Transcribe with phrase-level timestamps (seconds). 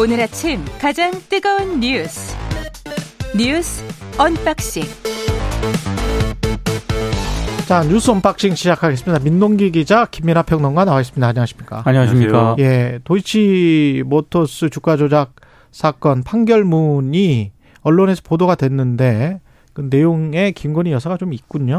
[0.00, 2.34] 오늘 아침 가장 뜨거운 뉴스
[3.36, 3.84] 뉴스
[4.18, 4.82] unboxing
[7.66, 9.22] 자 뉴스 unboxing 시작하겠습니다.
[9.22, 11.26] 민동기 기자 김민하 평론가 나와 있습니다.
[11.26, 11.82] 안녕하십니까?
[11.84, 12.56] 안녕하십니까?
[12.60, 15.34] 예, 도이치 모터스 주가 조작
[15.70, 19.42] 사건 판결문이 언론에서 보도가 됐는데
[19.74, 21.76] 그 내용에 김건희 여사가 좀 있군요.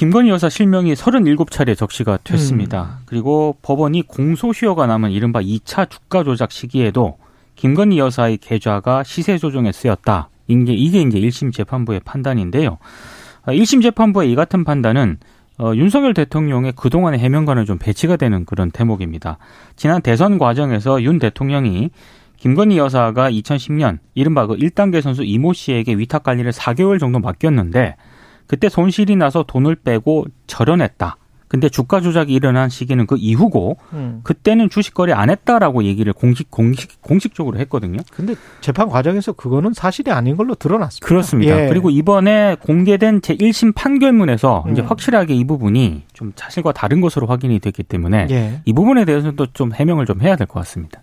[0.00, 3.00] 김건희 여사 실명이 37차례 적시가 됐습니다.
[3.00, 3.02] 음.
[3.04, 7.18] 그리고 법원이 공소시효가 남은 이른바 2차 주가 조작 시기에도
[7.54, 10.30] 김건희 여사의 계좌가 시세 조정에 쓰였다.
[10.48, 12.78] 이게, 이게 이제 1심 재판부의 판단인데요.
[13.44, 15.18] 1심 재판부의 이 같은 판단은
[15.58, 19.36] 어, 윤석열 대통령의 그동안의 해명과는 좀 배치가 되는 그런 대목입니다.
[19.76, 21.90] 지난 대선 과정에서 윤 대통령이
[22.38, 27.96] 김건희 여사가 2010년 이른바 그 1단계 선수 이모 씨에게 위탁 관리를 4개월 정도 맡겼는데
[28.50, 31.16] 그때 손실이 나서 돈을 빼고 절연했다.
[31.46, 34.22] 근데 주가 조작이 일어난 시기는 그 이후고 음.
[34.24, 38.00] 그때는 주식 거래 안 했다라고 얘기를 공식 공식 공식적으로 했거든요.
[38.12, 41.06] 근데 재판 과정에서 그거는 사실이 아닌 걸로 드러났습니다.
[41.06, 41.62] 그렇습니다.
[41.62, 41.68] 예.
[41.68, 44.86] 그리고 이번에 공개된 제 1심 판결문에서 이제 음.
[44.88, 48.62] 확실하게 이 부분이 좀 사실과 다른 것으로 확인이 됐기 때문에 예.
[48.64, 51.02] 이 부분에 대해서는 또 좀 해명을 좀 해야 될 것 같습니다.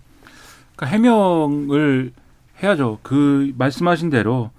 [0.76, 2.12] 그러니까 해명을
[2.62, 2.98] 해야죠.
[3.02, 4.50] 그 말씀하신 대로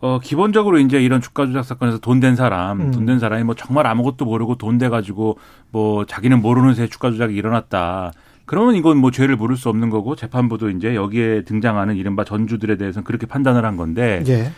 [0.00, 2.90] 어 기본적으로 이제 이런 주가 조작 사건에서 돈 된 사람, 음.
[2.90, 5.38] 돈된 사람이 뭐 정말 아무것도 모르고 돈 돼 가지고
[5.70, 8.12] 뭐 자기는 모르는 새에 주가 조작이 일어났다.
[8.46, 13.04] 그러면 이건 뭐 죄를 물을 수 없는 거고 재판부도 이제 여기에 등장하는 이른바 전주들에 대해서는
[13.04, 14.50] 그렇게 판단을 한 건데 예.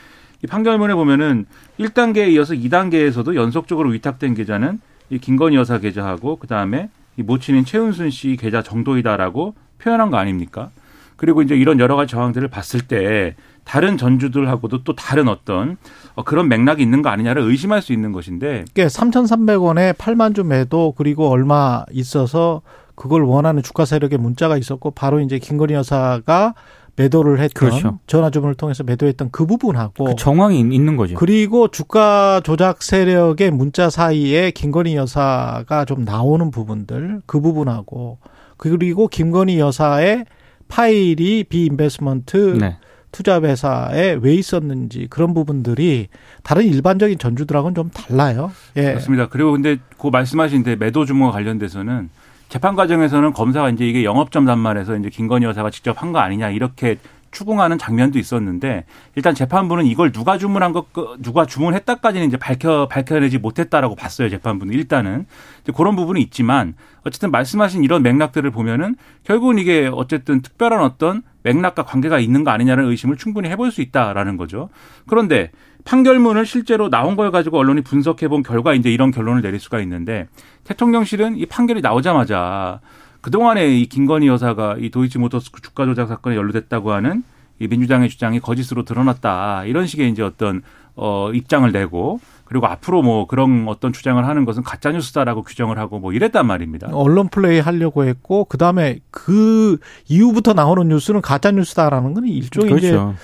[0.42, 1.44] 이 판결문에 보면은
[1.78, 8.36] 1단계에 이어서 2단계에서도 연속적으로 위탁된 계좌는 이 김건희 여사 계좌하고 그다음에 이 모친인 최은순 씨
[8.36, 10.70] 계좌 정도이다라고 표현한 거 아닙니까?
[11.16, 15.76] 그리고 이제 이런 여러 가지 정황들을 봤을 때 다른 전주들하고도 또 다른 어떤
[16.14, 20.94] 어, 그런 맥락이 있는 거 아니냐를 의심할 수 있는 것인데 그게 3,300원에 8만 주 매도
[20.96, 22.62] 그리고 얼마 있어서
[22.94, 26.54] 그걸 원하는 주가 세력의 문자가 있었고 바로 이제 김건희 여사가
[26.96, 27.98] 매도를 했던 그렇죠.
[28.06, 31.14] 전화 주문을 통해서 매도했던 그 부분하고 그 정황이 있는 거죠.
[31.14, 38.18] 그리고 주가 조작 세력의 문자 사이에 김건희 여사가 좀 나오는 부분들 그 부분하고
[38.58, 40.26] 그리고 김건희 여사의
[40.68, 42.76] 파일이 비인베스먼트 네.
[43.12, 46.08] 투자 회사에 왜 있었는지 그런 부분들이
[46.42, 48.50] 다른 일반적인 전주들하고는 좀 달라요.
[48.76, 48.84] 예.
[48.86, 49.28] 그렇습니다.
[49.28, 52.08] 그리고 근데 그 말씀하신 데 매도 주문과 관련돼서는
[52.48, 56.96] 재판 과정에서는 검사가 이제 이게 영업점 단말에서 이제 김건희 여사가 직접 한 거 아니냐 이렇게
[57.30, 58.84] 추궁하는 장면도 있었는데
[59.14, 60.88] 일단 재판부는 이걸 누가 주문한 것
[61.22, 65.24] 누가 주문했다까지는 이제 밝혀 밝혀내지 못했다라고 봤어요 재판부는 일단은
[65.62, 66.74] 이제 그런 부분이 있지만
[67.06, 72.84] 어쨌든 말씀하신 이런 맥락들을 보면은 결국은 이게 어쨌든 특별한 어떤 맥락과 관계가 있는 거 아니냐는
[72.84, 74.68] 의심을 충분히 해볼 수 있다라는 거죠.
[75.06, 75.50] 그런데
[75.84, 80.28] 판결문을 실제로 나온 걸 가지고 언론이 분석해 본 결과 이제 이런 결론을 내릴 수가 있는데
[80.64, 82.80] 대통령실은 이 판결이 나오자마자
[83.20, 87.22] 그동안에 이 김건희 여사가 이 도이치모터스 주가 조작 사건에 연루됐다고 하는
[87.58, 89.64] 이 민주당의 주장이 거짓으로 드러났다.
[89.64, 90.62] 이런 식의 이제 어떤
[90.94, 92.20] 어 입장을 내고
[92.52, 96.90] 그리고 앞으로 뭐 그런 어떤 주장을 하는 것은 가짜 뉴스다라고 규정을 하고 뭐 이랬단 말입니다.
[96.92, 102.98] 언론 플레이 하려고 했고 그다음에 그 이후부터 나오는 뉴스는 가짜 뉴스다라는 건 일종의 이제 그렇죠.
[102.98, 103.16] 그거는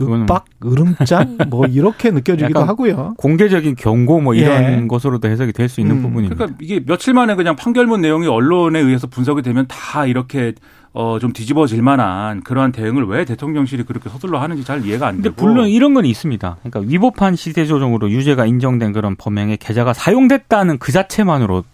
[0.00, 3.14] 윽박 으름장 뭐 이렇게 느껴지기도 하고요.
[3.18, 4.86] 공개적인 경고 뭐 이런 예.
[4.86, 6.34] 것으로도 해석이 될 수 있는 음, 부분입니다.
[6.36, 10.52] 그러니까 이게 며칠 만에 그냥 판결문 내용이 언론에 의해서 분석이 되면 다 이렇게
[10.92, 15.28] 어 좀 뒤집어질 만한 그러한 대응을 왜 대통령실이 그렇게 서둘러 하는지 잘 이해가 안 근데
[15.30, 15.44] 되고.
[15.44, 16.56] 물론 이런 건 있습니다.
[16.62, 21.64] 그러니까 위법한 시세 조정으로 유죄가 인정된 그런 범행에 계좌가 사용됐다는 그 자체만으로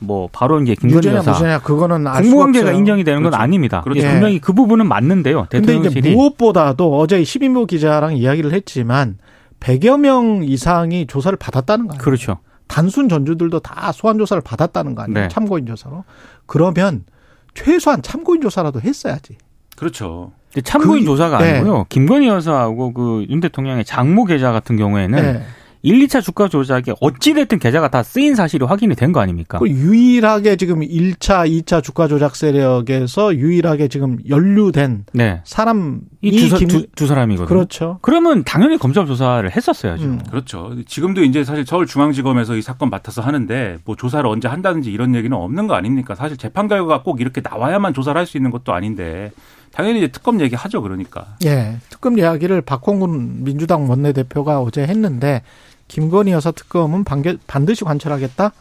[0.00, 2.72] 뭐 바로 이제 김건희 여사 무죄냐 그거는 공무관계가.
[2.72, 3.42] 인정이 되는 건 그렇죠.
[3.42, 3.80] 아닙니다.
[3.82, 4.00] 그렇죠.
[4.00, 5.46] 예, 분명히 그 부분은 맞는데요.
[5.50, 9.18] 근데 이제 대통령실이 무엇보다도 어제 시민보 기자랑 이야기를 했지만
[9.60, 12.02] 100여 명 이상이 조사를 받았다는 거 아니에요.
[12.04, 12.38] 그렇죠.
[12.68, 15.20] 단순 전주들도 다 소환 조사를 받았다는 거 아니에요.
[15.22, 15.28] 네.
[15.28, 16.04] 참고인 조사로.
[16.46, 17.04] 그러면
[17.54, 19.36] 최소한 참고인 조사라도 했어야지.
[19.76, 20.32] 그렇죠.
[20.52, 21.56] 근데 참고인 그- 조사가 네.
[21.56, 21.86] 아니고요.
[21.88, 25.42] 김건희 여사하고 그 윤 대통령의 장모 계좌 같은 경우에는 네.
[25.82, 29.58] 1, 2차 주가 조작에 어찌됐든 계좌가 다 쓰인 사실이 확인이 된 거 아닙니까?
[29.58, 35.40] 그 유일하게 지금 1차, 2차 주가 조작 세력에서 유일하게 지금 연루된 네.
[35.44, 37.46] 사람이 이두 김 두, 두 사람이거든요.
[37.48, 37.98] 그렇죠.
[38.02, 40.04] 그러면 당연히 검찰 조사를 했었어야죠.
[40.04, 40.20] 음.
[40.30, 40.74] 그렇죠.
[40.86, 45.66] 지금도 이제 사실 서울중앙지검에서 이 사건 맡아서 하는데 뭐 조사를 언제 한다든지 이런 얘기는 없는
[45.68, 46.14] 거 아닙니까?
[46.14, 49.30] 사실 재판 결과가 꼭 이렇게 나와야만 조사를 할 수 있는 것도 아닌데
[49.72, 50.82] 당연히 이제 특검 얘기 하죠.
[50.82, 51.36] 그러니까.
[51.46, 51.76] 예.
[51.88, 55.42] 특검 이야기를 박홍근 민주당 원내대표가 어제 했는데
[55.88, 57.04] 김건희 여사 특검은
[57.46, 58.52] 반드시 관철하겠다?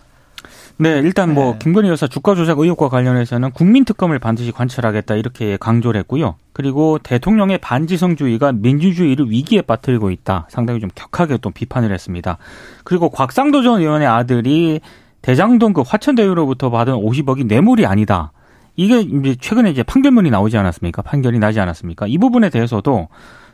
[0.80, 1.60] 네, 일단 뭐 네.
[1.60, 6.36] 김건희 여사 주가 조작 의혹과 관련해서는 국민 특검을 반드시 관철하겠다 이렇게 강조를 했고요.
[6.54, 10.46] 그리고 대통령의 반지성주의가 민주주의를 위기에 빠뜨리고 있다.
[10.50, 12.38] 상당히 좀 격하게 또 비판을 했습니다.
[12.84, 14.80] 그리고 곽상도 전 의원의 아들이
[15.24, 18.32] 대장동 그 화천대유로부터 받은 50억이 뇌물이 아니다.
[18.76, 21.02] 이게 이제 최근에 이제 판결문이 나오지 않았습니까?
[21.02, 22.06] 판결이 나지 않았습니까?
[22.08, 23.08] 이 부분에 대해서도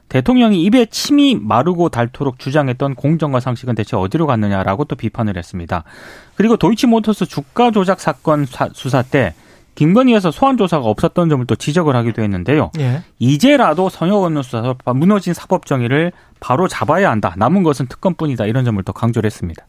[0.09, 5.83] 대통령이 입에 침이 마르고 닳도록 주장했던 공정과 상식은 대체 어디로 갔느냐라고 또 비판을 했습니다.
[6.35, 9.33] 그리고 도이치모터스 주가 조작 사건 수사 때
[9.75, 12.71] 김건희 여사 소환 조사가 없었던 점을 또 지적을 하기도 했는데요.
[12.79, 13.01] 예.
[13.17, 17.33] 이제라도 성역 없는 수사, 무너진 사법 정의를 바로 잡아야 한다.
[17.37, 18.45] 남은 것은 특검뿐이다.
[18.45, 19.65] 이런 점을 또 강조를 했습니다.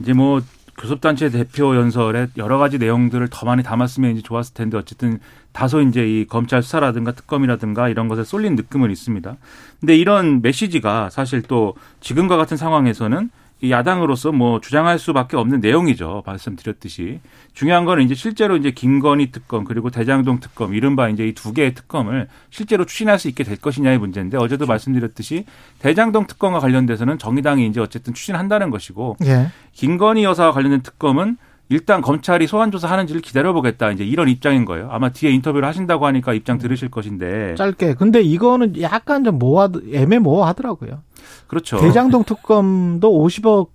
[0.00, 0.40] 이제 뭐
[0.82, 5.20] 교섭단체 대표 연설에 여러 가지 내용들을 더 많이 담았으면 이제 좋았을 텐데 어쨌든
[5.52, 9.36] 다소 이제 이 검찰 수사라든가 특검이라든가 이런 것에 쏠린 느낌은 있습니다.
[9.78, 13.28] 근데 이런 메시지가 사실 또 지금과 같은 상황에서는 이
[13.70, 16.22] 야당으로서 뭐 주장할 수밖에 없는 내용이죠.
[16.26, 17.20] 말씀드렸듯이
[17.52, 21.74] 중요한 거는 이제 실제로 이제 김건희 특검 그리고 대장동 특검 이른바 이제 이 두 개의
[21.74, 24.68] 특검을 실제로 추진할 수 있게 될 것이냐의 문제인데 어제도 그렇죠.
[24.72, 25.44] 말씀드렸듯이
[25.80, 29.48] 대장동 특검과 관련돼서는 정의당이 이제 어쨌든 추진한다는 것이고 예.
[29.72, 31.36] 김건희 여사와 관련된 특검은
[31.72, 34.88] 일단 검찰이 소환 조사하는지를 기다려보겠다 이제 이런 입장인 거예요.
[34.90, 37.94] 아마 뒤에 인터뷰를 하신다고 하니까 입장 들으실 것인데 짧게.
[37.94, 41.02] 근데 이거는 약간 좀 모호 애매모호하더라고요.
[41.46, 41.78] 그렇죠.
[41.78, 43.68] 대장동 특검도 50억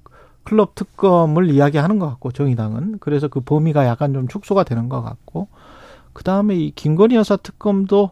[0.43, 5.47] 클럽 특검을 이야기하는 것 같고 정의당은 그래서 그 범위가 약간 좀 축소가 되는 것 같고
[6.13, 8.11] 그 다음에 이 김건희 여사 특검도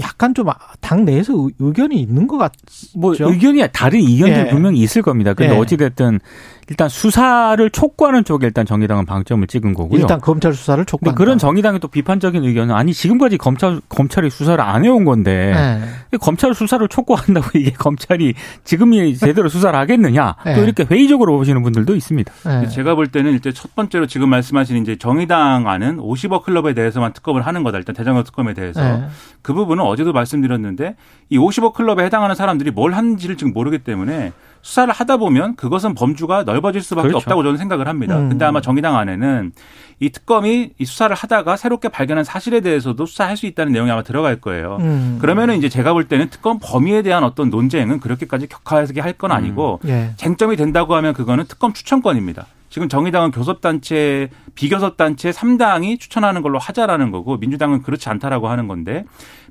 [0.00, 0.46] 약간 좀
[0.80, 2.58] 당 내에서 의견이 있는 것 같죠.
[2.96, 4.48] 뭐 의견이 다른 이견도 예.
[4.48, 5.34] 분명히 있을 겁니다.
[5.34, 5.58] 근데 예.
[5.58, 6.20] 어찌 됐든
[6.68, 10.00] 일단 수사를 촉구하는 쪽에 일단 정의당은 방점을 찍은 거고요.
[10.00, 11.16] 일단 검찰 수사를 촉구한다.
[11.16, 16.18] 그런 정의당의 또 비판적인 의견은 아니 지금까지 검찰 검찰이 수사를 안 해온 건데 네.
[16.18, 18.34] 검찰 수사를 촉구한다고 이게 검찰이
[18.64, 20.54] 지금이 제대로 수사를 하겠느냐 네.
[20.54, 22.32] 또 이렇게 회의적으로 보시는 분들도 있습니다.
[22.60, 22.68] 네.
[22.68, 27.42] 제가 볼 때는 일단 첫 번째로 지금 말씀하신 이제 정의당 안은 50억 클럽에 대해서만 특검을
[27.42, 27.78] 하는 거다.
[27.78, 29.04] 일단 대장동 특검에 대해서 네.
[29.42, 30.96] 그 부분은 어제도 말씀드렸는데
[31.28, 34.32] 이 50억 클럽에 해당하는 사람들이 뭘 하는지를 지금 모르기 때문에
[34.64, 37.18] 수사를 하다 보면 그것은 범주가 넓어질 수밖에 그렇죠.
[37.18, 38.18] 없다고 저는 생각을 합니다.
[38.18, 38.30] 음.
[38.30, 39.52] 근데 아마 정의당 안에는
[40.00, 44.40] 이 특검이 이 수사를 하다가 새롭게 발견한 사실에 대해서도 수사할 수 있다는 내용이 아마 들어갈
[44.40, 44.78] 거예요.
[44.80, 45.18] 음.
[45.20, 49.80] 그러면은 이제 제가 볼 때는 특검 범위에 대한 어떤 논쟁은 그렇게까지 격하게 할 건 아니고
[49.84, 49.88] 음.
[49.90, 50.10] 예.
[50.16, 52.46] 쟁점이 된다고 하면 그거는 특검 추천권입니다.
[52.68, 59.04] 지금 정의당은 교섭단체, 비교섭단체 3당이 추천하는 걸로 하자라는 거고 민주당은 그렇지 않다라고 하는 건데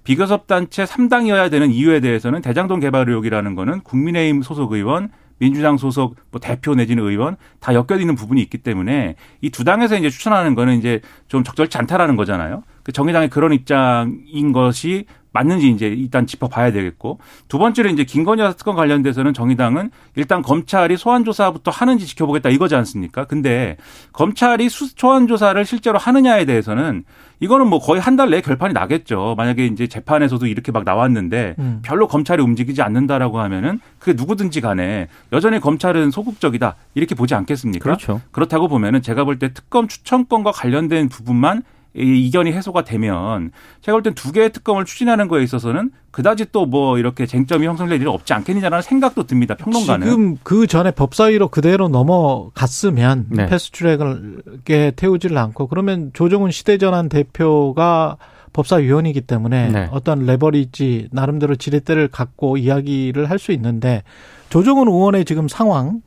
[0.03, 6.39] 비교섭단체 3당이어야 되는 이유에 대해서는 대장동 개발 의혹이라는 거는 국민의힘 소속 의원 민주당 소속 뭐
[6.39, 10.77] 대표 내지는 의원 다 엮여 있는 부분이 있기 때문에 이 두 당에서 이제 추천하는 거는
[10.77, 12.63] 이제 좀 적절치 않다라는 거잖아요.
[12.83, 18.53] 그 정의당의 그런 입장인 것이 맞는지 이제 일단 짚어봐야 되겠고 두 번째로 이제 김건희 여사
[18.55, 23.25] 특검 관련돼서는 정의당은 일단 검찰이 소환 조사부터 하는지 지켜보겠다 이거지 않습니까?
[23.25, 23.77] 근데
[24.13, 27.03] 검찰이 소환 조사를 실제로 하느냐에 대해서는
[27.39, 29.33] 이거는 뭐 거의 한 달 내에 결판이 나겠죠.
[29.37, 31.79] 만약에 이제 재판에서도 이렇게 막 나왔는데 음.
[31.83, 37.83] 별로 검찰이 움직이지 않는다라고 하면은 그게 누구든지 간에 여전히 검찰은 소극적이다 이렇게 보지 않겠습니까?
[37.83, 38.21] 그렇죠.
[38.31, 41.63] 그렇다고 보면은 제가 볼 때 특검 추천권과 관련된 부분만
[41.95, 43.51] 이 이견이 해소가 되면
[43.81, 48.01] 제가 볼 땐 두 개의 특검을 추진하는 거에 있어서는 그다지 또 뭐 이렇게 쟁점이 형성될
[48.01, 49.55] 일이 없지 않겠느냐라는 생각도 듭니다.
[49.55, 50.07] 평론가는.
[50.07, 53.45] 지금 그 전에 법사위로 그대로 넘어갔으면 네.
[53.47, 58.17] 패스트트랙에 태우지를 않고 그러면 조정훈 시대전환 대표가
[58.53, 59.89] 법사위원이기 때문에 네.
[59.91, 64.03] 어떤 레버리지 나름대로 지렛대를 갖고 이야기를 할 수 있는데
[64.49, 66.01] 조정훈 의원의 지금 상황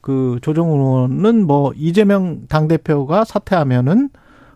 [0.00, 4.10] 그 조정훈 의원은 뭐 이재명 당 대표가 사퇴하면은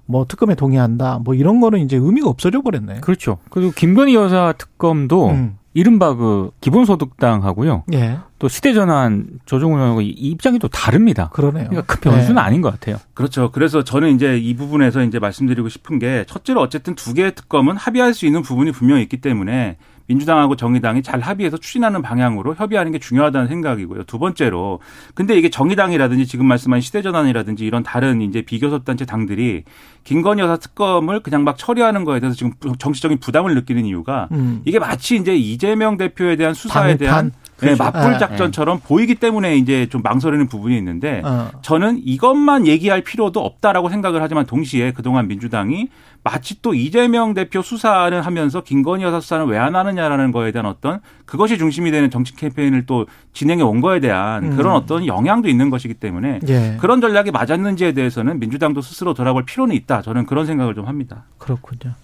[0.06, 3.00] 뭐 특검에 동의한다 뭐 이런 거는 이제 의미가 없어져 버렸네.
[3.00, 3.38] 그렇죠.
[3.50, 5.58] 그리고 김건희 여사 특검도 음.
[5.74, 7.84] 이른바 그 기본소득당하고요.
[7.94, 8.18] 예.
[8.38, 11.30] 또 시대전환 조정훈 의원하고 입장이 또 다릅니다.
[11.32, 11.68] 그러네요.
[11.68, 12.40] 그러니까 큰 변수는 네.
[12.40, 12.98] 아닌 것 같아요.
[13.14, 13.50] 그렇죠.
[13.52, 18.12] 그래서 저는 이제 이 부분에서 이제 말씀드리고 싶은 게 첫째로 어쨌든 두 개의 특검은 합의할
[18.12, 23.48] 수 있는 부분이 분명히 있기 때문에 민주당하고 정의당이 잘 합의해서 추진하는 방향으로 협의하는 게 중요하다는
[23.48, 24.04] 생각이고요.
[24.04, 24.80] 두 번째로
[25.14, 29.64] 근데 이게 정의당이라든지 지금 말씀하신 시대전환이라든지 이런 다른 이제 비교섭단체 당들이
[30.04, 34.62] 김건희 여사 특검을 그냥 막 처리하는 거에 대해서 지금 정치적인 부담을 느끼는 이유가 음.
[34.64, 37.32] 이게 마치 이제 이재명 대표에 대한 수사에 대한
[37.62, 37.84] 네, 그렇죠.
[37.84, 38.84] 맞불 아, 작전처럼 네.
[38.86, 41.50] 보이기 때문에 이제 좀 망설이는 부분이 있는데 어.
[41.62, 45.88] 저는 이것만 얘기할 필요도 없다라고 생각을 하지만 동시에 그동안 민주당이
[46.24, 51.00] 마치 또 이재명 대표 수사는 하면서 김건희 여사 수사는 왜 안 하느냐라는 거에 대한 어떤
[51.24, 54.56] 그것이 중심이 되는 정치 캠페인을 또 진행해 온 거에 대한 음.
[54.56, 56.76] 그런 어떤 영향도 있는 것이기 때문에 예.
[56.80, 60.02] 그런 전략이 맞았는지에 대해서는 민주당도 스스로 돌아볼 필요는 있다.
[60.02, 61.24] 저는 그런 생각을 좀 합니다.
[61.38, 61.94] 그렇군요.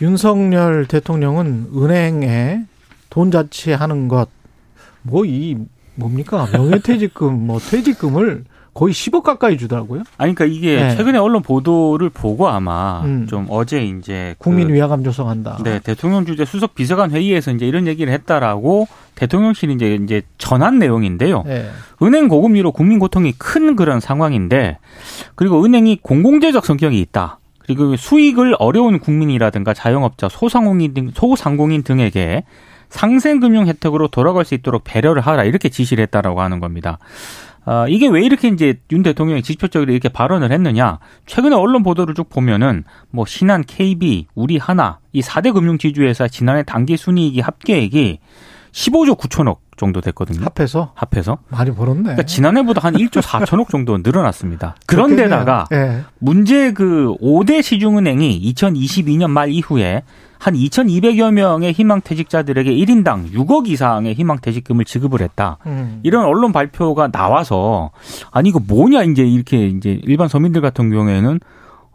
[0.00, 2.64] 윤석열 대통령은 은행에
[3.10, 4.28] 돈 자치하는 것
[5.04, 5.56] 뭐 이
[5.96, 10.02] 뭡니까 명예퇴직금 뭐 퇴직금을 거의 10억 가까이 주더라고요.
[10.18, 10.96] 아니 그러니까 이게 네.
[10.96, 13.26] 최근에 언론 보도를 보고 아마 음.
[13.28, 15.58] 좀 어제 이제 그 국민 그, 위화감 조성한다.
[15.62, 21.44] 네, 대통령 주재 수석 비서관 회의에서 이제 이런 얘기를 했다라고 대통령실이 이제 이제 전한 내용인데요.
[21.46, 21.70] 네.
[22.02, 24.78] 은행 고금리로 국민 고통이 큰 그런 상황인데
[25.36, 27.38] 그리고 은행이 공공재적 성격이 있다.
[27.60, 32.42] 그리고 수익을 어려운 국민이라든가 자영업자, 소상공인 등 소상공인 등에게
[32.94, 36.98] 상생금융 혜택으로 돌아갈 수 있도록 배려를 하라 이렇게 지시를 했다라고 하는 겁니다.
[37.64, 40.98] 아, 이게 왜 이렇게 이제 윤 대통령이 직접적으로 이렇게 발언을 했느냐?
[41.26, 46.62] 최근에 언론 보도를 쭉 보면은 뭐 신한 KB, 우리 하나 이 4대 금융 지주회사 지난해
[46.62, 48.20] 단기 순이익이 합계액이
[48.70, 50.44] 15조 9천억 정도 됐거든요.
[50.44, 52.02] 합해서 합해서 많이 벌었네.
[52.02, 54.76] 그러니까 지난해보다 한 1조 4천억 정도 늘어났습니다.
[54.86, 56.02] 그런데다가 네.
[56.20, 60.02] 문제 그 5대 시중은행이 2022년 말 이후에
[60.44, 65.56] 한 2,200여 명의 희망퇴직자들에게 1인당 6억 이상의 희망퇴직금을 지급을 했다.
[65.64, 66.00] 음.
[66.02, 67.92] 이런 언론 발표가 나와서
[68.30, 71.40] 아니 이거 뭐냐 이제 이렇게 이제 일반 서민들 같은 경우에는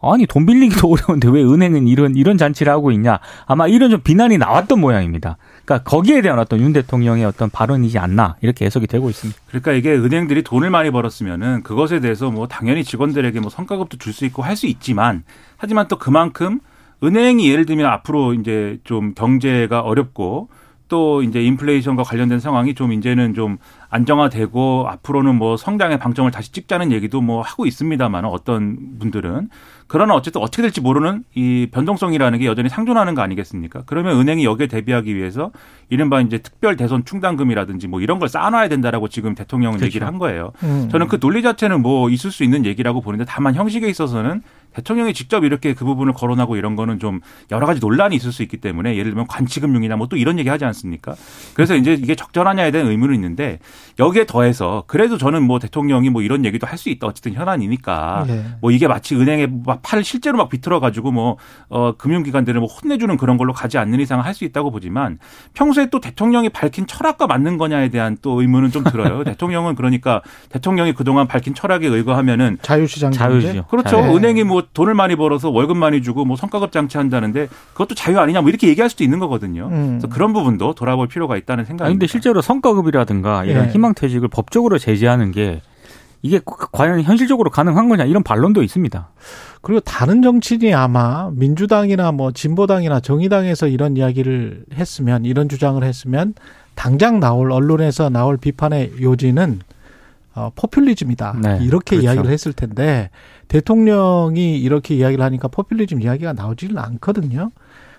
[0.02, 4.40] 아니 돈 빌리기도 어려운데 왜 은행은 이런 이런 잔치를 하고 있냐 아마 이런 좀 비난이
[4.40, 5.38] 나왔던 모양입니다.
[5.64, 9.40] 그러니까 거기에 대한 어떤 윤 대통령의 어떤 발언이지 않나 이렇게 해석이 되고 있습니다.
[9.50, 14.26] 그러니까 이게 은행들이 돈을 많이 벌었으면은 그것에 대해서 뭐 당연히 직원들에게 뭐 성과급도 줄 수
[14.26, 15.22] 있고 할 수 있지만
[15.58, 16.60] 하지만 또 그만큼
[17.04, 20.50] 은행이 예를 들면 앞으로 이제 좀 경제가 어렵고
[20.90, 23.58] 또 이제 인플레이션과 관련된 상황이 좀 이제는 좀
[23.92, 29.50] 안정화되고 앞으로는 뭐 성장의 방점을 다시 찍자는 얘기도 뭐 하고 있습니다만 어떤 분들은
[29.88, 33.84] 그러나 어쨌든 어떻게 될지 모르는 이 변동성이라는 게 여전히 상존하는 거 아니겠습니까?
[33.86, 35.52] 그러면 은행이 여기에 대비하기 위해서
[35.90, 39.88] 이른바 이제 특별 대손 충당금이라든지 뭐 이런 걸 쌓아놔야 된다라고 지금 대통령은 그렇죠.
[39.88, 40.52] 얘기를 한 거예요.
[40.64, 40.90] 음.
[40.92, 44.44] 저는 그 논리 자체는 뭐 있을 수 있는 얘기라고 보는데 다만 형식에 있어서는
[44.76, 47.22] 대통령이 직접 이렇게 그 부분을 거론하고 이런 거는 좀
[47.52, 50.66] 여러 가지 논란이 있을 수 있기 때문에 예를 들면 관치금융이나 뭐 또 이런 얘기 하지
[50.66, 51.16] 않습니까?
[51.54, 53.60] 그래서 이제 이게 적절하냐에 대한 의문은 있는데
[54.00, 57.06] 여기에 더해서 그래도 저는 뭐 대통령이 뭐 이런 얘기도 할 수 있다.
[57.08, 58.46] 어쨌든 현안이니까 예.
[58.62, 63.18] 뭐 이게 마치 은행에 막 팔을 실제로 막 비틀어 가지고 뭐 어, 금융기관들을 뭐 혼내주는
[63.18, 65.20] 그런 걸로 가지 않는 이상 할 수 있다고 보지만
[65.54, 69.24] 평소에 또 대통령이 밝힌 철학과 맞는 거냐에 대한 또 의문은 좀 들어요.
[69.26, 73.66] 대통령은 그러니까 대통령이 그동안 밝힌 철학에 의거하면은 자유시장 자유죠.
[73.66, 73.90] 그렇죠.
[74.02, 74.16] 자유.
[74.16, 78.50] 은행이 뭐 돈을 많이 벌어서 월급 많이 주고 뭐 성과급 장치한다는데 그것도 자유 아니냐 뭐
[78.50, 79.70] 이렇게 얘기할 수도 있는 거거든요.
[79.72, 79.88] 음.
[80.00, 81.94] 그래서 그런 부분도 돌아볼 필요가 있다는 생각입니다.
[81.94, 83.72] 근데 실제로 성과급이라든가 이런 예.
[83.72, 85.62] 희망퇴직을 법적으로 제재하는 게
[86.22, 89.10] 이게 과연 현실적으로 가능한 거냐 이런 반론도 있습니다.
[89.62, 96.34] 그리고 다른 정치인이 아마 민주당이나 뭐 진보당이나 정의당에서 이런 이야기를 했으면 이런 주장을 했으면
[96.76, 99.60] 당장 나올 언론에서 나올 비판의 요지는
[100.40, 101.36] 어, 포퓰리즘이다.
[101.42, 102.06] 네, 이렇게 그렇죠.
[102.06, 103.10] 이야기를 했을 텐데
[103.50, 107.52] 대통령이 이렇게 이야기를 하니까 포퓰리즘 이야기가 나오지는 않거든요.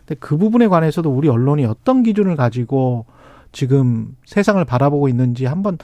[0.06, 3.04] 근데 그 부분에 관해서도 우리 언론이 어떤 기준을 가지고
[3.52, 5.76] 지금 세상을 바라보고 있는지 한번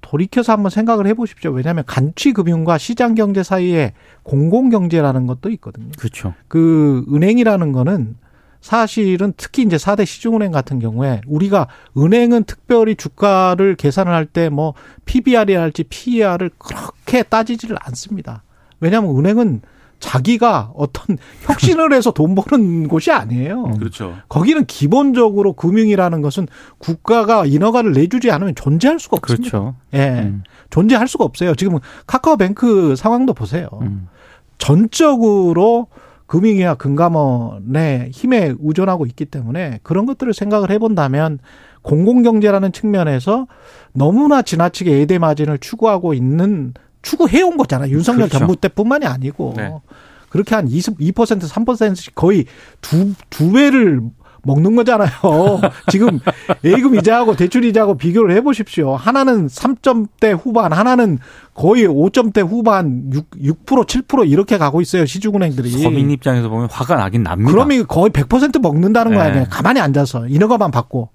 [0.00, 1.50] 돌이켜서 한번 생각을 해보십시오.
[1.50, 5.90] 왜냐하면 간취금융과 시장 경제 사이에 공공 경제라는 것도 있거든요.
[5.98, 6.34] 그렇죠.
[6.48, 8.16] 그 은행이라는 거는
[8.64, 11.68] 사실은 특히 이제 4대 시중은행 같은 경우에 우리가
[11.98, 14.72] 은행은 특별히 주가를 계산을 할 때 뭐
[15.04, 18.42] PBR이랄지 PER을 그렇게 따지지를 않습니다.
[18.80, 19.60] 왜냐하면 은행은
[20.00, 23.64] 자기가 어떤 혁신을 해서 돈 버는 곳이 아니에요.
[23.78, 24.16] 그렇죠.
[24.30, 29.50] 거기는 기본적으로 금융이라는 것은 국가가 인허가를 내주지 않으면 존재할 수가 없습니다.
[29.50, 29.74] 그렇죠.
[29.92, 30.22] 예.
[30.22, 30.42] 음.
[30.70, 31.54] 존재할 수가 없어요.
[31.54, 33.68] 지금 카카오뱅크 상황도 보세요.
[33.82, 34.08] 음.
[34.56, 35.88] 전적으로
[36.26, 41.38] 금융이나 금감원의 힘에 의존하고 있기 때문에 그런 것들을 생각을 해본다면
[41.82, 43.46] 공공경제라는 측면에서
[43.92, 47.90] 너무나 지나치게 에대 마진을 추구하고 있는 추구해온 거잖아요.
[47.92, 48.38] 윤석열 그렇죠.
[48.38, 49.74] 정부 때뿐만이 아니고 네.
[50.30, 52.46] 그렇게 한 20, 2% 3%씩 거의
[52.80, 54.00] 두, 두 배를
[54.44, 55.10] 먹는 거잖아요.
[55.90, 56.20] 지금
[56.62, 58.94] 예금 이자하고 대출 이자하고 비교를 해 보십시오.
[58.94, 61.18] 하나는 3점대 후반, 하나는
[61.54, 63.30] 거의 5점대 후반, 6,
[63.64, 65.06] 6% 7% 이렇게 가고 있어요.
[65.06, 65.70] 시중은행들이.
[65.70, 67.50] 서민 입장에서 보면 화가 나긴 납니다.
[67.50, 69.30] 그러면 거의 100% 먹는다는 거 네.
[69.30, 69.46] 아니에요.
[69.50, 71.10] 가만히 앉아서 인허가만 받고.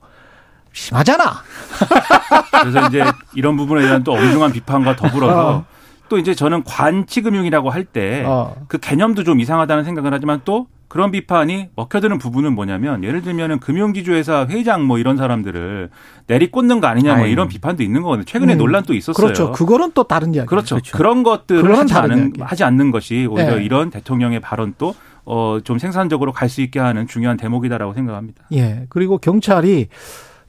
[0.71, 1.23] 심하잖아.
[2.61, 3.03] 그래서 이제
[3.35, 5.65] 이런 부분에 대한 또 엄중한 비판과 더불어서 어.
[6.09, 8.55] 또 이제 저는 관치금융이라고 할 때그 어.
[8.81, 14.83] 개념도 좀 이상하다는 생각을 하지만 또 그런 비판이 먹혀드는 부분은 뭐냐면 예를 들면은 금융지주회사 회장
[14.85, 15.89] 뭐 이런 사람들을
[16.27, 17.31] 내리 꽂는 거 아니냐 뭐 아이.
[17.31, 18.25] 이런 비판도 있는 거거든요.
[18.25, 18.57] 최근에 음.
[18.57, 19.23] 논란도 있었어요.
[19.23, 19.51] 그렇죠.
[19.51, 20.47] 그거는 또 다른 이야기.
[20.47, 20.75] 그렇죠.
[20.75, 20.97] 그렇죠.
[20.97, 22.33] 그런 것들을 하지 않은.
[22.41, 23.63] 하지 않는 것이 오히려 네.
[23.63, 28.43] 이런 대통령의 발언도 어, 좀 생산적으로 갈 수 있게 하는 중요한 대목이다라고 생각합니다.
[28.53, 28.87] 예.
[28.89, 29.89] 그리고 경찰이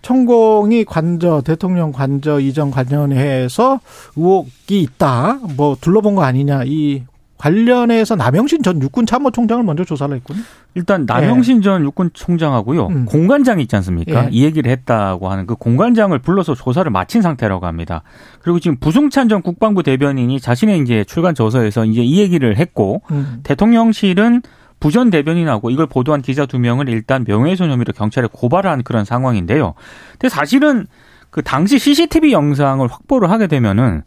[0.01, 3.81] 천공이 관저 대통령 관저 이전 관련해서
[4.17, 5.39] 의혹이 있다.
[5.57, 6.63] 뭐 둘러본 거 아니냐.
[6.65, 7.03] 이
[7.41, 10.41] 관련해서 남영신 전 육군 참모총장을 먼저 조사를 했군요.
[10.75, 12.87] 일단 남영신 전 육군 총장하고요.
[12.89, 13.05] 음.
[13.07, 14.27] 공관장이 있지 않습니까?
[14.27, 14.29] 예.
[14.31, 18.03] 이 얘기를 했다고 하는 그 공관장을 불러서 조사를 마친 상태라고 합니다.
[18.43, 23.41] 그리고 지금 부승찬 전 국방부 대변인이 자신의 이제 출간 저서에서 이제 이 얘기를 했고 음.
[23.43, 24.43] 대통령실은
[24.79, 29.73] 부전 대변인하고 이걸 보도한 기자 두 명을 일단 명예훼손 혐의로 경찰에 고발을 한 그런 상황인데요.
[30.13, 30.87] 근데 사실은
[31.31, 34.03] 그 당시 CCTV 영상을 확보를 하게 되면은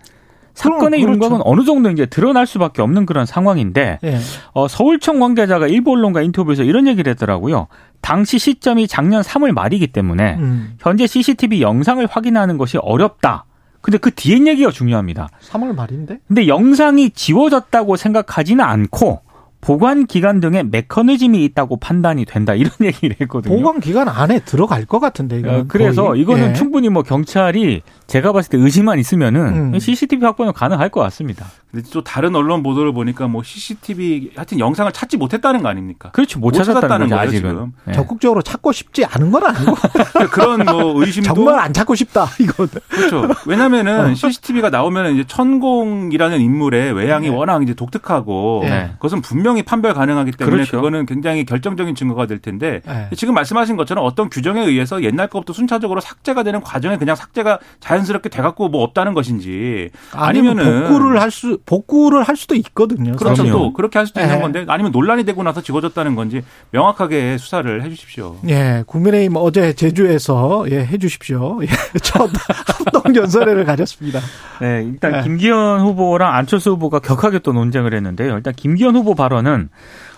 [0.53, 1.13] 사건의 그렇죠.
[1.13, 4.19] 윤곽은 어느 정도 이제 드러날 수밖에 없는 그런 상황인데 예.
[4.53, 7.67] 어, 서울청 관계자가 일부 언론과 인터뷰에서 이런 얘기를 했더라고요.
[8.01, 10.75] 당시 시점이 작년 3월 말이기 때문에 음.
[10.79, 13.45] 현재 CCTV 영상을 확인하는 것이 어렵다.
[13.81, 15.27] 근데 그 뒤엔 얘기가 중요합니다.
[15.49, 16.19] 3월 말인데?
[16.27, 19.22] 근데 영상이 지워졌다고 생각하지는 않고
[19.63, 23.55] 보관 기간 등의 메커니즘이 있다고 판단이 된다 이런 얘기를 했거든요.
[23.55, 25.51] 보관 기간 안에 들어갈 것 같은데 이거.
[25.59, 26.53] 어, 그래서 이거는 예.
[26.53, 29.79] 충분히 뭐 경찰이 제가 봤을 때 의심만 있으면은 음.
[29.79, 31.45] CCTV 확보는 가능할 것 같습니다.
[31.71, 36.11] 근데 또 다른 언론 보도를 보니까 뭐 CCTV 하여튼 영상을 찾지 못했다는 거 아닙니까?
[36.11, 36.39] 그렇죠.
[36.39, 37.49] 못, 못 찾았다는 찾았다는 거죠 거예요, 아직은.
[37.49, 37.71] 지금.
[37.87, 37.91] 예.
[37.93, 39.75] 적극적으로 찾고 싶지 않은 건 아니고
[40.31, 42.67] 그런 뭐 의심도 정말 안 찾고 싶다 이거.
[42.89, 43.27] 그렇죠.
[43.47, 44.13] 왜냐면은 어.
[44.13, 47.35] CCTV가 나오면 이제 천공이라는 인물의 외양이 네.
[47.35, 48.91] 워낙 이제 독특하고 네.
[48.95, 50.77] 그것은 분명 히 판별 가능하기 때문에 그렇죠.
[50.77, 53.09] 그거는 굉장히 결정적인 증거가 될 텐데 네.
[53.15, 58.29] 지금 말씀하신 것처럼 어떤 규정에 의해서 옛날 것부터 순차적으로 삭제가 되는 과정에 그냥 삭제가 자연스럽게
[58.29, 63.15] 돼갖고 뭐 없다는 것인지 아니면 아니면은 복구를 할 수 복구를 할 수도 있거든요.
[63.15, 63.43] 그렇죠.
[63.43, 63.57] 그럼요.
[63.57, 64.41] 또 그렇게 할 수도 있는 네.
[64.41, 68.37] 건데 아니면 논란이 되고 나서 지워졌다는 건지 명확하게 수사를 해주십시오.
[68.47, 71.59] 예, 국민의힘 어제 제주에서 예, 해주십시오.
[71.63, 71.67] 예,
[72.01, 72.29] 첫
[72.67, 74.19] 합동 연설회를 가졌습니다.
[74.61, 75.23] 네, 일단 네.
[75.23, 78.35] 김기현 후보랑 안철수 후보가 격하게 또 논쟁을 했는데요.
[78.35, 79.69] 일단 김기현 후보 발언 은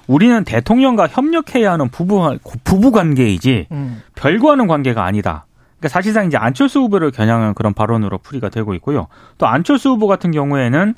[0.08, 4.02] 우리는 대통령과 협력해야 하는 부부 부부 관계이지 음.
[4.16, 5.46] 별거하는 관계가 아니다.
[5.80, 9.08] 그러니까 사실상 이제 안철수 후보를 겨냥한 그런 발언으로 풀이가 되고 있고요.
[9.38, 10.96] 또 안철수 후보 같은 경우에는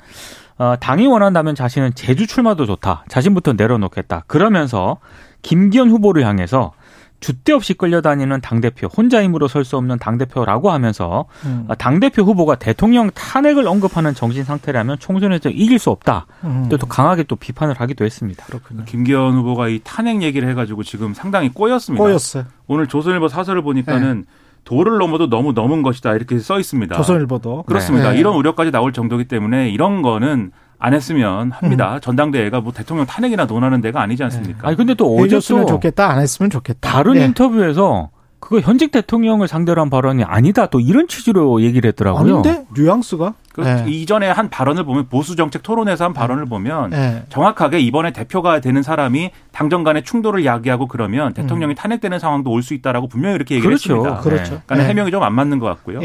[0.58, 3.04] 어, 당이 원한다면 자신은 제주 출마도 좋다.
[3.08, 4.24] 자신부터 내려놓겠다.
[4.26, 4.98] 그러면서
[5.42, 6.72] 김기현 후보를 향해서
[7.20, 11.64] 줏대 없이 끌려다니는 당대표, 혼자 힘으로 설 수 없는 당대표라고 하면서 음.
[11.68, 16.26] 아, 당대표 후보가 대통령 탄핵을 언급하는 정신 상태라면 총선에서 이길 수 없다.
[16.44, 16.68] 음.
[16.70, 18.46] 또, 또 강하게 또 비판을 하기도 했습니다.
[18.46, 18.84] 그렇군요.
[18.84, 22.02] 김기현 후보가 이 탄핵 얘기를 해가지고 지금 상당히 꼬였습니다.
[22.02, 22.44] 꼬였어요.
[22.68, 24.24] 오늘 조선일보 사설을 보니까는
[24.64, 26.94] 도를 넘어도 너무 넘은 것이다 이렇게 써 있습니다.
[26.94, 28.12] 조선일보도 그렇습니다.
[28.12, 28.18] 네.
[28.18, 31.94] 이런 우려까지 나올 정도기 때문에 이런 거는 안 했으면 합니다.
[31.96, 32.00] 음.
[32.00, 34.68] 전당대회가 뭐 대통령 탄핵이나 논하는 데가 아니지 않습니까?
[34.68, 36.88] 아니 근데 또 어제 해줬으면 또 좋겠다, 안 했으면 좋겠다.
[36.90, 37.24] 다른 예.
[37.24, 38.10] 인터뷰에서
[38.40, 40.66] 그거 현직 대통령을 상대로 한 발언이 아니다.
[40.66, 42.38] 또 이런 취지로 얘기를 했더라고요.
[42.38, 43.84] 아닌데 뉘앙스가 그 예.
[43.88, 47.24] 이전에 한 발언을 보면 보수 정책 토론에서 한 발언을 보면 예.
[47.30, 52.74] 정확하게 이번에 대표가 되는 사람이 당정 간의 충돌을 야기하고 그러면 대통령이 탄핵되는 상황도 올 수
[52.74, 53.96] 있다라고 분명히 이렇게 얘기를 그렇죠.
[53.96, 54.20] 했습니다.
[54.20, 54.62] 그렇죠.
[54.66, 54.88] 그러니까 예.
[54.90, 56.00] 해명이 좀 안 맞는 것 같고요.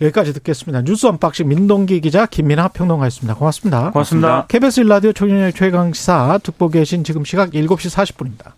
[0.00, 0.06] 예.
[0.06, 0.82] 여기까지 듣겠습니다.
[0.82, 3.34] 뉴스 unboxing 민동기 기자 김민하 평론가였습니다.
[3.34, 3.90] 고맙습니다.
[3.92, 4.46] 고맙습니다.
[4.48, 8.56] KBS 일라디오 총연의 최강 시사 듣고 계신 지금 시각 7시 40분입니다.